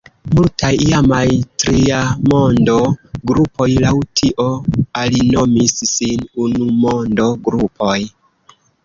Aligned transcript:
Multaj 0.37 0.69
iamaj 0.83 1.25
“Triamondo-grupoj” 1.63 3.67
laŭ 3.85 3.91
tio 4.21 4.47
alinomis 5.03 5.77
sin 5.91 6.25
“Unumondo-grupoj”. 6.47 7.97